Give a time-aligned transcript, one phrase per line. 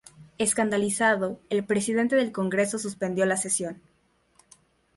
[0.39, 3.79] Escandalizado, el presidente del Congreso suspendió la sesión.